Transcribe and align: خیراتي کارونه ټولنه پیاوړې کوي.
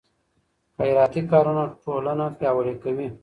خیراتي 0.77 1.21
کارونه 1.31 1.63
ټولنه 1.83 2.25
پیاوړې 2.39 2.73
کوي. 2.83 3.07